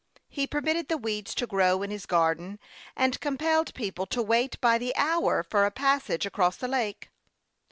[0.29, 2.57] He permitted the weeds to grow in his garden,
[2.95, 7.11] and compelled people to Avait by the hour for a passage across the lake.